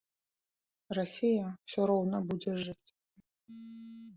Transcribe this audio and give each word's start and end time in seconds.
Расія 0.99 1.45
ўсё 1.65 1.81
роўна 1.91 2.17
будзе 2.33 2.51
жыць. 2.65 2.89